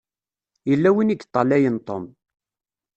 Yella 0.69 0.89
win 0.95 1.11
i 1.11 1.15
yeṭṭalayen 1.15 1.77
Tom. 1.87 2.03